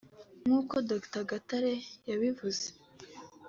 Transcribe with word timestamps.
nk’uko 0.43 0.75
Dr 0.89 1.23
Gatare 1.29 1.73
yabivuze 2.09 2.65